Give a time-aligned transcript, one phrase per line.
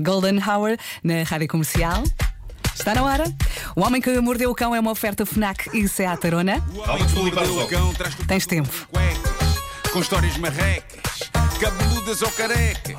[0.00, 2.04] Golden Hour na rádio comercial.
[2.74, 3.24] Está na hora.
[3.74, 6.60] O Homem que Mordeu o Cão é uma oferta Fnac e Seat Arona.
[6.86, 8.70] Calma que limpar o cão, traz Tens tempo.
[8.92, 11.28] cuecas, com histórias marrecas,
[11.60, 12.96] cabeludas ou carecas.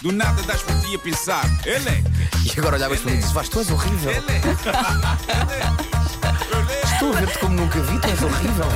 [0.00, 3.32] Do nada das por ti a pensar, elecas, E agora olhavas para mim e dizes:
[3.32, 4.10] Vais, tu és horrível.
[4.12, 4.58] elecas,
[6.92, 8.66] Estou a ver-te como nunca vi, tu és horrível.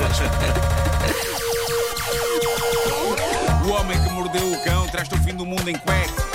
[3.65, 6.32] O homem que mordeu o cão traz-te o fim do mundo em cuecas.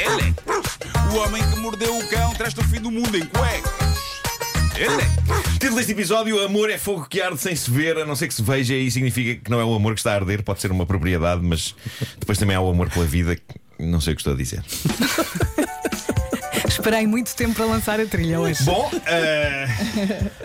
[0.00, 0.78] Elecas.
[1.12, 3.70] O homem que mordeu o cão traz-te o fim do mundo em cuecas.
[5.52, 8.34] Título deste episódio: Amor é fogo que arde sem se ver, a não ser que
[8.34, 10.70] se veja, e significa que não é o amor que está a arder, pode ser
[10.70, 11.74] uma propriedade, mas
[12.18, 13.42] depois também há o amor pela vida, que
[13.78, 14.64] não sei o que estou a dizer.
[16.66, 18.64] Esperei muito tempo para lançar a trilha hoje.
[18.64, 19.66] Bom, eh,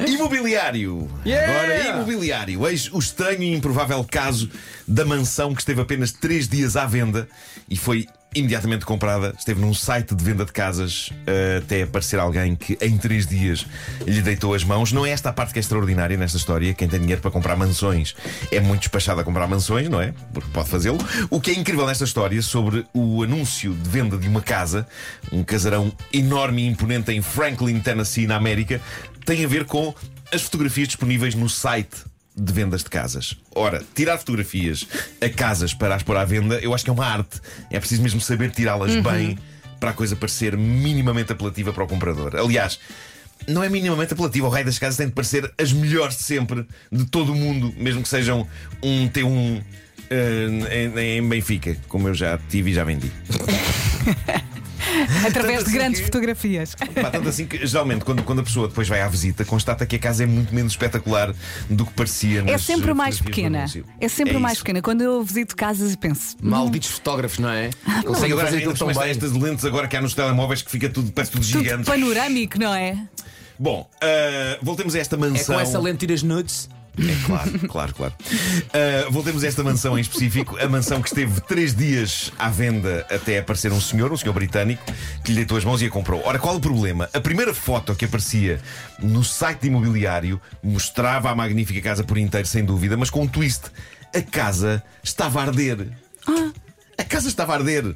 [0.06, 1.10] imobiliário.
[1.22, 2.68] Agora, imobiliário.
[2.68, 4.50] Eis o estranho e improvável caso
[4.86, 7.30] da mansão que esteve apenas 3 dias à venda
[7.70, 9.34] e foi imediatamente comprada.
[9.38, 13.66] Esteve num site de venda de casas eh, até aparecer alguém que em 3 dias
[14.06, 14.92] lhe deitou as mãos.
[14.92, 16.74] Não é esta a parte que é extraordinária nesta história.
[16.74, 18.16] Quem tem dinheiro para comprar mansões
[18.52, 20.14] é muito despachado a comprar mansões, não é?
[20.34, 20.98] Porque pode fazê-lo.
[21.30, 24.86] O que é incrível nesta história sobre o anúncio de venda de uma casa,
[25.32, 28.82] um casarão enorme e imponente em Franklin, Tennessee, na América,
[29.26, 29.94] tem a ver com
[30.32, 33.36] as fotografias disponíveis no site de vendas de casas.
[33.54, 34.86] Ora, tirar fotografias
[35.22, 37.40] a casas para as pôr à venda, eu acho que é uma arte.
[37.72, 39.38] É preciso mesmo saber tirá-las bem
[39.80, 42.36] para a coisa parecer minimamente apelativa para o comprador.
[42.36, 42.80] Aliás,
[43.48, 44.48] não é minimamente apelativo.
[44.48, 47.74] O raio das casas tem de parecer as melhores de sempre, de todo o mundo,
[47.78, 48.48] mesmo que sejam
[48.82, 49.64] um T1
[50.10, 53.12] eh, em, em Benfica, como eu já tive e já vendi.
[55.28, 56.76] Através Tanto de assim grandes que- fotografias.
[56.76, 59.96] Pá, tanto assim que geralmente quando, quando a pessoa depois vai à visita constata que
[59.96, 61.34] a casa é muito menos espetacular
[61.70, 63.66] do que parecia É sempre mais pequena.
[64.00, 64.64] É sempre mais isso.
[64.64, 64.82] pequena.
[64.82, 66.36] Quando eu visito casas e penso.
[66.42, 67.70] Malditos fotógrafos, não é?
[67.88, 69.10] Não, Conseguem agora fazer aquilo tão bem.
[69.10, 71.86] estas lentes agora que há nos telemóveis que fica tudo, parece tudo Tudo gigante.
[71.86, 72.98] panorâmico, não é?
[73.58, 75.56] Bom, ah, voltemos a esta É mansão.
[75.56, 76.70] com essa lente tiras nudes.
[76.98, 78.14] É claro, claro, claro.
[78.74, 83.06] Ah, voltemos a esta mansão em específico, a mansão que esteve três dias à venda
[83.10, 84.84] até aparecer um senhor, um senhor britânico,
[85.24, 86.22] que lhe deitou as mãos e a comprou.
[86.26, 87.10] Ora, qual o problema?
[87.14, 88.62] A primeira foto que aparecia
[89.00, 93.28] no site de imobiliário mostrava a magnífica casa por inteiro, sem dúvida, mas com um
[93.28, 93.66] twist.
[94.14, 95.88] A casa estava a arder.
[96.98, 97.96] A casa estava a arder.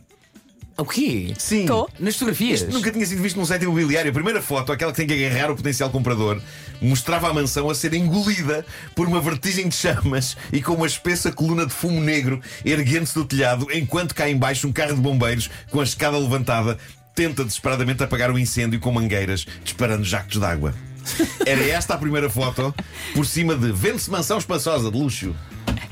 [0.79, 1.33] O quê?
[1.37, 1.65] Sim.
[1.65, 1.89] Tô.
[1.99, 2.61] Nas fotografias.
[2.61, 4.09] Isto nunca tinha sido visto num site imobiliário.
[4.09, 6.41] A primeira foto, aquela que tem que agarrar o potencial comprador,
[6.81, 11.31] mostrava a mansão a ser engolida por uma vertigem de chamas e com uma espessa
[11.31, 15.81] coluna de fumo negro erguendo-se do telhado, enquanto cá embaixo um carro de bombeiros com
[15.81, 16.77] a escada levantada
[17.13, 20.73] tenta desesperadamente apagar o incêndio com mangueiras, disparando jactos de água.
[21.45, 22.73] Era esta a primeira foto,
[23.13, 25.35] por cima de vende-se mansão espaçosa de luxo.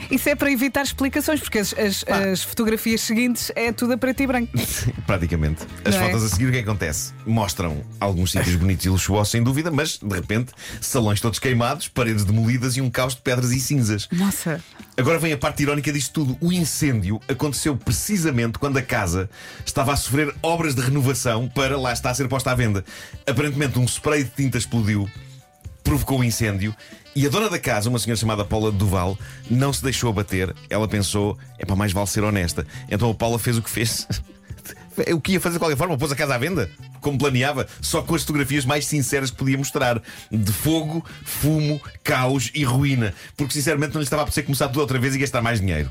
[0.10, 4.22] Isso é para evitar explicações, porque as, as- as fotografias seguintes é tudo a preto
[4.24, 4.52] e branco.
[5.06, 5.66] Praticamente.
[5.86, 6.06] As Não é?
[6.12, 7.14] fotos a seguir, o que é que acontece?
[7.26, 10.52] Mostram alguns sítios bonitos e luxuosos, sem dúvida, mas de repente,
[10.82, 14.08] salões todos queimados, paredes demolidas e um caos de pedras e cinzas.
[14.12, 14.64] Nossa.
[14.96, 16.38] Agora vem a parte irónica disto tudo.
[16.42, 19.30] O incêndio aconteceu precisamente quando a casa
[19.66, 22.84] estava a sofrer obras de renovação para lá está a ser posta à venda.
[23.26, 25.08] Aparentemente, um spray de tinta explodiu,
[25.88, 26.76] provocou o incêndio.
[27.16, 29.18] E a dona da casa, uma senhora chamada Paula Duval,
[29.50, 30.54] não se deixou abater.
[30.70, 32.68] Ela pensou: é para mais vale ser honesta.
[32.90, 34.08] Então a Paula fez o que fez.
[35.14, 36.72] O que ia fazer de qualquer forma, pôs a casa à venda,
[37.02, 42.50] como planeava, só com as fotografias mais sinceras que podia mostrar: de fogo, fumo, caos
[42.56, 43.14] e ruína.
[43.38, 45.88] Porque sinceramente não lhe estava a apetecer começar tudo outra vez e gastar mais dinheiro.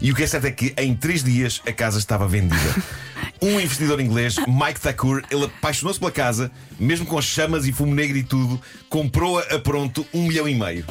[0.00, 2.58] E o que é certo é que em três dias a casa estava vendida.
[3.42, 8.16] Um investidor inglês, Mike Thakur, ele apaixonou-se pela casa, mesmo com chamas e fumo negro
[8.16, 10.86] e tudo, comprou-a a pronto um milhão e meio.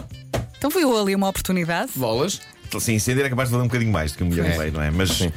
[0.57, 1.91] Então viu ali uma oportunidade.
[1.95, 2.41] Bolas.
[2.75, 4.56] Assim, incêndio era capaz de valer um bocadinho mais do que um milhão É.
[4.56, 4.91] e meio, não é?
[4.91, 5.31] Mas Sim.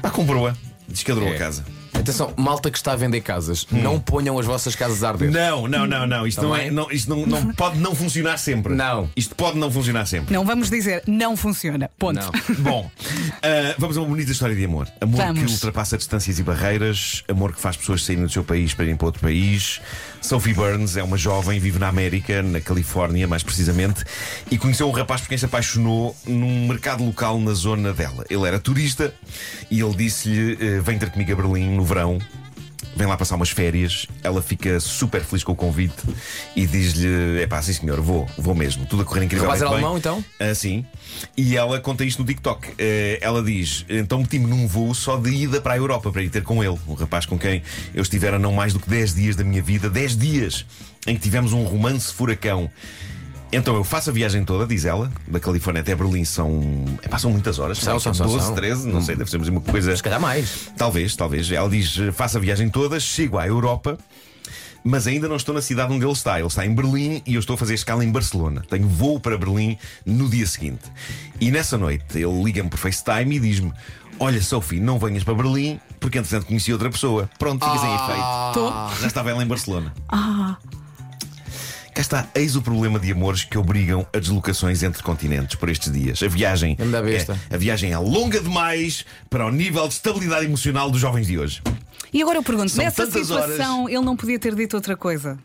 [0.00, 0.54] pá, comprou-a,
[0.88, 1.34] descadrou É.
[1.34, 1.64] a casa.
[2.00, 5.28] Atenção, malta que está a vender casas, não ponham as vossas casas a arder.
[5.28, 5.32] Hum.
[5.32, 6.26] Não, não, não, não.
[6.26, 6.70] Isto, não, é, Também?
[6.72, 8.74] não, isto não, não pode não funcionar sempre.
[8.74, 9.10] Não.
[9.14, 10.34] Isto pode não funcionar sempre.
[10.34, 11.90] Não vamos dizer não funciona.
[11.98, 12.20] Ponto.
[12.20, 12.30] Não.
[12.60, 12.90] Bom,
[13.42, 14.88] ah, vamos a uma bonita história de amor.
[15.00, 15.44] Amor Vamos.
[15.44, 18.96] que ultrapassa distâncias e barreiras, amor que faz pessoas saírem do seu país para irem
[18.96, 19.80] para outro país.
[20.20, 24.04] Sophie Burns é uma jovem, vive na América, na Califórnia, mais precisamente,
[24.50, 28.24] e conheceu um rapaz por quem se apaixonou num mercado local na zona dela.
[28.28, 29.14] Ele era turista
[29.70, 32.18] e ele disse-lhe: eh, Vem ter comigo a Berlim no verão.
[32.96, 36.02] Vem lá passar umas férias, ela fica super feliz com o convite
[36.56, 38.84] e diz-lhe: É pá, sim senhor, vou, vou mesmo.
[38.86, 39.44] Tudo a correr incrível.
[39.44, 40.24] rapaz era alemão, então?
[40.38, 40.84] Ah, sim.
[41.36, 42.74] E ela conta isto no TikTok.
[42.78, 46.30] Eh, ela diz: Então meti-me num voo só de ida para a Europa para ir
[46.30, 47.62] ter com ele, um rapaz com quem
[47.94, 50.66] eu estivera não mais do que 10 dias da minha vida, 10 dias
[51.06, 52.70] em que tivemos um romance furacão.
[53.52, 56.84] Então eu faço a viagem toda, diz ela, da Califórnia até Berlim são.
[57.02, 58.54] É, passam muitas horas, São, são, são, 12, são.
[58.54, 59.96] 13, não sei, deve ser uma coisa.
[59.96, 60.70] Se calhar mais.
[60.76, 61.50] Talvez, talvez.
[61.50, 63.98] Ela diz: faço a viagem toda, chego à Europa.
[64.82, 66.38] Mas ainda não estou na cidade onde ele está.
[66.38, 68.62] Ele está em Berlim e eu estou a fazer escala em Barcelona.
[68.70, 69.76] Tenho voo para Berlim
[70.06, 70.90] no dia seguinte.
[71.38, 73.72] E nessa noite ele liga-me por FaceTime e diz-me:
[74.18, 77.28] Olha, Sophie, não venhas para Berlim porque entretanto conheci outra pessoa.
[77.38, 78.54] Pronto, fica sem efeito.
[78.54, 78.70] Tô.
[79.00, 79.92] Já estava ela em Barcelona.
[80.08, 80.56] Cá
[82.00, 86.22] está, eis o problema de amores que obrigam a deslocações entre continentes por estes dias.
[86.22, 91.00] A viagem, é, a viagem é longa demais para o nível de estabilidade emocional dos
[91.00, 91.62] jovens de hoje.
[92.12, 95.38] E agora eu pergunto: São nessa situação ele não podia ter dito outra coisa?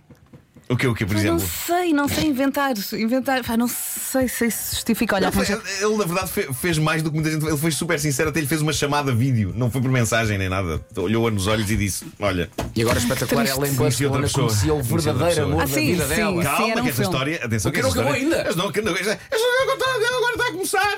[0.67, 1.53] O que, o que, por Pá, não exemplo?
[1.67, 2.73] sei, não sei inventar.
[2.94, 5.15] inventar pá, não sei se isso justifica.
[5.15, 5.45] Olha, Ele, foi-
[5.79, 7.45] ele, na verdade, fe- fez mais do que muita gente.
[7.45, 9.53] Ele foi super sincero, até lhe fez uma chamada vídeo.
[9.56, 10.81] Não foi por mensagem nem nada.
[10.97, 14.47] Olhou-a nos olhos e disse: Olha, E agora espetacular, ela em Barcelona pessoa.
[14.47, 16.15] conhecia o verdadeiro amor Ah, da sim, vida sim.
[16.15, 16.35] dela.
[16.41, 17.03] Sim, calma, um que filme.
[17.03, 17.45] história.
[17.45, 18.50] Atenção, que não acabou história- ainda.
[18.50, 20.97] Esta não, que não- esta- esta agora está- agora está a começar.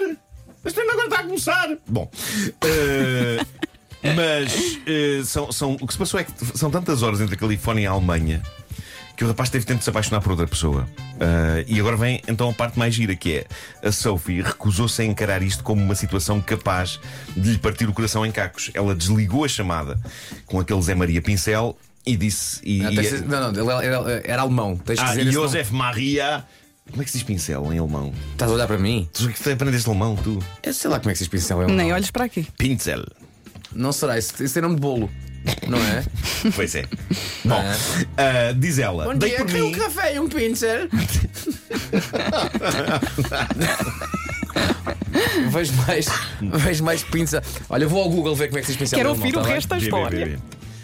[0.64, 1.70] A história agora está a começar.
[1.90, 2.10] Bom.
[2.64, 3.46] eh,
[4.16, 7.38] mas eh, são, são- o que se passou é que são tantas horas entre a
[7.38, 8.42] Califórnia e a Alemanha
[9.18, 10.88] que o rapaz teve tempo de se apaixonar por outra pessoa.
[11.20, 13.46] Ah, e agora vem então a parte mais gira, que é
[13.88, 17.00] a Sophie recusou-se a encarar isto como uma situação capaz
[17.36, 18.70] de lhe partir o coração em cacos.
[18.76, 20.00] Ela desligou a chamada
[20.46, 21.76] com aquele Zé Maria Pincel
[22.06, 22.62] e disse.
[22.64, 24.78] E, Não, e- não, não, ele era, era alemão.
[24.78, 25.32] Tens ah, dizer.
[25.32, 26.46] Josef Maria.
[26.90, 28.14] Como é que se diz pincel em alemão?
[28.32, 29.10] Estás a olhar para mim?
[29.12, 30.40] Tu que aprendeste alemão, tu?
[30.64, 31.76] Eu sei lá como é que se diz pincel em alemão.
[31.76, 32.48] Nem olhes para aqui.
[32.58, 33.04] Pincel.
[33.74, 35.10] Não será, isso, isso é nome de bolo.
[35.70, 36.04] Não é?
[36.56, 36.86] Pois é.
[37.44, 37.62] Bom,
[38.18, 39.14] ah, diz ela.
[39.16, 39.72] dei por mim.
[39.72, 40.88] café e um pincel.
[45.50, 46.08] vejo mais,
[46.42, 47.42] vejo mais pinça.
[47.70, 48.98] Olha, vou ao Google ver como é que se diz pincel.
[48.98, 50.40] Quero ouvir o tá resto da história.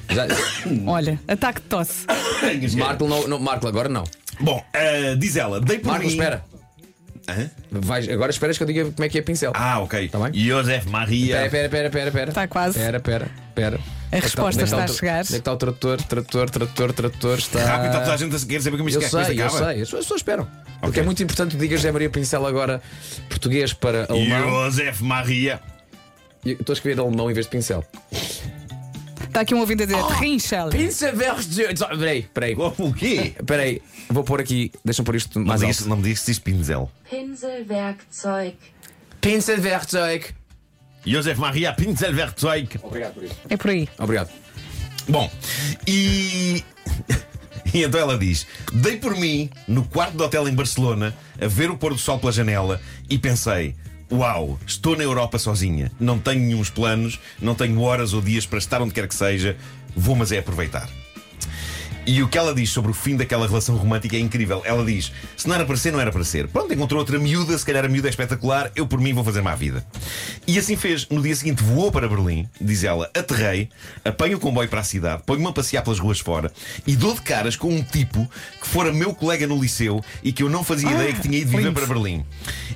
[0.10, 0.28] Já-
[0.88, 2.06] Olha, ataque de tosse.
[2.78, 4.04] Marco, não, não, Marco, agora não.
[4.40, 5.62] Bom, ah, diz ela.
[5.62, 6.12] Dei por Marco, mim.
[6.12, 6.44] espera.
[7.28, 7.50] Hã?
[7.72, 9.52] Vais, agora esperas que eu diga como é que é pincel.
[9.56, 10.10] Ah, ok.
[10.10, 10.34] Tá bem.
[10.34, 11.46] Josef Maria.
[11.46, 12.30] Espera, espera, espera, espera, espera.
[12.30, 12.78] Está quase.
[12.78, 13.80] Espera, espera, espera.
[14.12, 15.20] A resposta está a o tra- chegar.
[15.22, 16.02] Onde é que está o tradutor?
[16.04, 17.38] Tradutor, tradutor, tradutor.
[17.40, 17.66] Está.
[17.66, 19.26] Rápido, está toda a gente a querer saber como isto Eu é que a sei,
[19.26, 19.66] coisa eu acaba.
[19.74, 19.74] sei.
[19.74, 20.48] As pessoas- as pessoas esperam.
[20.82, 22.82] Porque é muito importante que digas José Maria Pincel agora
[23.30, 24.66] português para alemão.
[24.66, 25.60] Josef Maria.
[26.46, 27.86] Estou a escrever alemão em vez de pincel.
[29.34, 30.08] Está aqui um ouvinte a dizer: Oh!
[30.10, 30.70] Rinchel.
[30.70, 31.12] Pincel
[31.98, 32.54] Peraí, peraí.
[32.78, 33.34] O quê?
[33.44, 33.82] Peraí.
[34.08, 34.72] Vou pôr aqui.
[34.86, 35.76] Deixa-me pôr isto Não mais me alto.
[35.78, 36.92] digas- não me digas que diz Pinzel.
[37.10, 38.56] Pinselwerkzeug.
[39.20, 40.26] Pinselwerkzeug.
[41.04, 42.80] Josef Maria Pinzelwerkzeug.
[42.84, 43.36] Obrigado por isso.
[43.50, 43.90] É por aí.
[43.98, 44.30] Obrigado.
[45.10, 45.30] Bom,
[45.88, 46.64] e.
[47.74, 51.72] E então ela diz: Dei por mim no quarto do hotel em Barcelona a ver
[51.72, 53.74] o pôr do sol pela janela e pensei.
[54.14, 55.92] Uau, estou na Europa sozinha.
[56.00, 59.58] Não tenho nenhums planos, não tenho horas ou dias para estar onde quer que seja.
[59.96, 60.88] Vou, mas é aproveitar.
[62.06, 64.62] E o que ela diz sobre o fim daquela relação romântica é incrível.
[64.66, 66.48] Ela diz: se não era para ser, não era para ser.
[66.50, 69.42] Pronto, encontrou outra miúda, se calhar a miúda é espetacular, eu por mim vou fazer
[69.42, 69.86] má vida.
[70.46, 71.08] E assim fez.
[71.10, 73.70] No dia seguinte voou para Berlim, diz ela, aterrei,
[74.04, 76.52] apanho o comboio para a cidade, ponho-me a passear pelas ruas fora
[76.86, 78.30] e dou de caras com um tipo
[78.62, 81.52] que fora meu colega no liceu e que eu não fazia ideia que tinha ido
[81.52, 82.26] viver para Berlim.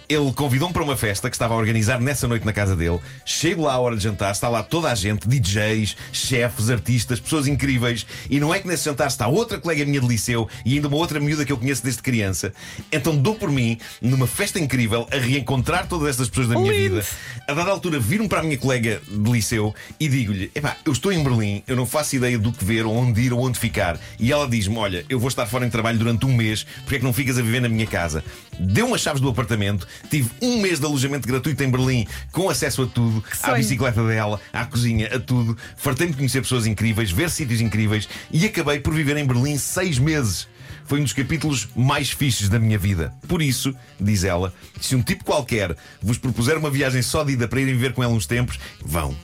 [0.09, 2.97] Ele convidou-me para uma festa que estava a organizar nessa noite na casa dele.
[3.25, 7.45] Chego lá à hora de jantar, está lá toda a gente, DJs, chefes, artistas, pessoas
[7.45, 8.05] incríveis.
[8.29, 10.95] E não é que nesse jantar está outra colega minha de liceu e ainda uma
[10.95, 12.53] outra miúda que eu conheço desde criança.
[12.89, 16.95] Então dou por mim, numa festa incrível, a reencontrar todas estas pessoas da minha Lindo.
[16.95, 17.07] vida.
[17.45, 21.11] A dada altura, viro-me para a minha colega de liceu e digo-lhe: Epá, eu estou
[21.11, 23.99] em Berlim, eu não faço ideia do que ver, ou onde ir, ou onde ficar.
[24.17, 26.99] E ela diz-me: Olha, eu vou estar fora em trabalho durante um mês, porque é
[26.99, 28.23] que não ficas a viver na minha casa?
[28.57, 32.83] Deu-me as chaves do apartamento, tive um mês de alojamento gratuito em Berlim, com acesso
[32.83, 35.57] a tudo, à bicicleta dela, à cozinha, a tudo.
[35.77, 39.99] Fartei-me de conhecer pessoas incríveis, ver sítios incríveis e acabei por viver em Berlim seis
[39.99, 40.47] meses.
[40.85, 43.13] Foi um dos capítulos mais fixes da minha vida.
[43.27, 47.47] Por isso, diz ela, se um tipo qualquer vos propuser uma viagem só de ida
[47.47, 49.15] para irem viver com ela uns tempos, vão.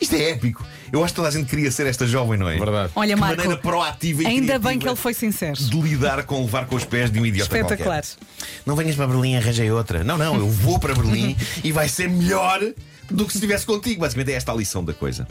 [0.00, 0.66] Isto é épico.
[0.94, 2.56] Eu acho que toda a gente queria ser esta jovem, não é?
[2.56, 2.92] Verdade.
[2.94, 3.36] Olha, Que Marco.
[3.36, 5.56] maneira proativa e Ainda bem que ele foi sincero.
[5.56, 8.00] de lidar com levar com os pés de um idiota Espetacular.
[8.04, 8.60] qualquer.
[8.64, 10.04] Não venhas para Berlim, arranjei outra.
[10.04, 12.60] Não, não, eu vou para Berlim e vai ser melhor
[13.10, 14.02] do que se estivesse contigo.
[14.02, 15.26] Basicamente é esta a lição da coisa.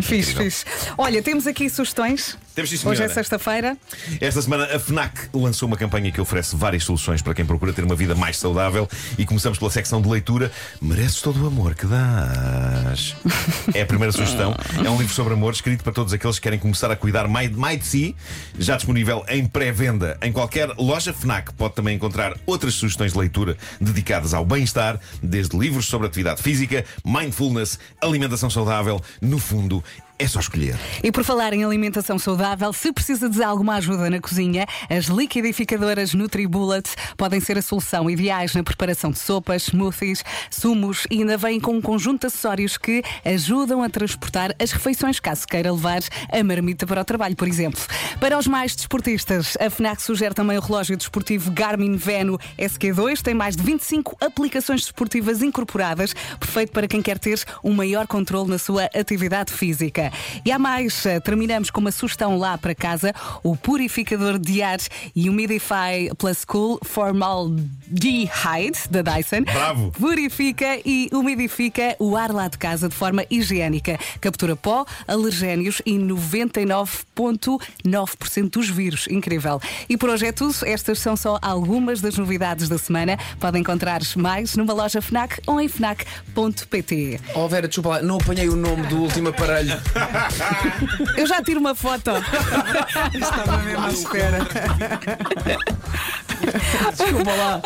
[0.00, 0.64] Fiz, fiz.
[0.96, 2.38] Olha, temos aqui sugestões.
[2.54, 3.76] Temos sim, Hoje é sexta-feira.
[4.20, 7.82] Esta semana a FNAC lançou uma campanha que oferece várias soluções para quem procura ter
[7.82, 10.52] uma vida mais saudável e começamos pela secção de leitura.
[10.80, 13.16] Mereces todo o amor que dás.
[13.74, 14.54] É a primeira sugestão.
[14.84, 17.50] É um livro sobre amor escrito para todos aqueles que querem começar a cuidar mais,
[17.50, 18.16] mais de si,
[18.56, 21.52] já disponível em pré-venda em qualquer loja FNAC.
[21.54, 26.84] Pode também encontrar outras sugestões de leitura dedicadas ao bem-estar, desde livros sobre atividade física,
[27.04, 29.02] mindfulness, alimentação saudável.
[29.20, 29.82] No fundo,
[30.16, 30.78] É só escolher.
[31.02, 36.14] E por falar em alimentação saudável, se precisa de alguma ajuda na cozinha, as liquidificadoras
[36.14, 41.58] NutriBullet podem ser a solução ideais na preparação de sopas, smoothies, sumos e ainda vêm
[41.58, 46.44] com um conjunto de acessórios que ajudam a transportar as refeições caso queira levar a
[46.44, 47.82] marmita para o trabalho, por exemplo.
[48.20, 53.34] Para os mais desportistas, a FNAC sugere também o relógio desportivo Garmin Venu SQ2, tem
[53.34, 58.58] mais de 25 aplicações desportivas incorporadas, perfeito para quem quer ter um maior controle na
[58.58, 60.03] sua atividade física.
[60.44, 64.74] E há mais, eh, terminamos com uma sugestão lá para casa: o purificador de ar
[65.14, 69.42] e Humidify Plus Cool Formaldehyde da Dyson.
[69.42, 69.92] Bravo.
[69.92, 73.98] Purifica e umidifica o ar lá de casa de forma higiênica.
[74.20, 79.06] Captura pó, alergénios e 99,9% dos vírus.
[79.08, 79.60] Incrível.
[79.88, 80.56] E por hoje é tudo.
[80.64, 83.16] Estas são só algumas das novidades da semana.
[83.38, 87.20] Podem encontrar mais numa loja FNAC ou em FNAC.pt.
[87.34, 89.80] Oh Vera, desculpa lá, não apanhei o nome do último aparelho.
[91.16, 92.10] Eu já tiro uma foto.
[93.14, 94.38] Estava mesmo à espera.
[96.96, 97.60] Desculpa lá.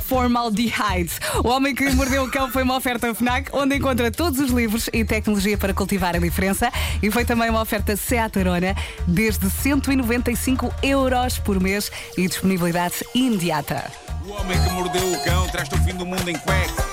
[0.00, 1.12] Formaldehyde.
[1.44, 4.88] O Homem que Mordeu o Cão foi uma oferta FNAC, onde encontra todos os livros
[4.92, 6.70] e tecnologia para cultivar a diferença.
[7.02, 8.74] E foi também uma oferta Seat Arona,
[9.06, 13.90] desde 195 euros por mês e disponibilidade imediata.
[14.24, 16.84] O homem que mordeu o cão traz-te o fim do mundo em cuecas.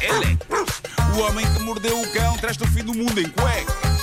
[0.00, 0.38] Ele.
[1.14, 4.02] O homem que mordeu o cão traz-te o fim do mundo em cuecas.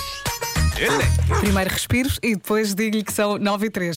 [0.76, 1.40] Ele.
[1.40, 3.88] Primeiro respiros e depois digo-lhe que são 9 e 3.